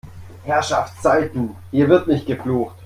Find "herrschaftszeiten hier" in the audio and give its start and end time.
0.45-1.87